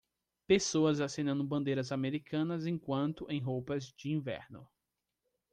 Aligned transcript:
Pessoas 0.47 0.99
acenando 0.99 1.43
bandeiras 1.45 1.91
americanas 1.91 2.65
enquanto 2.65 3.27
em 3.29 3.39
roupas 3.39 3.93
de 3.95 4.09
inverno. 4.09 4.67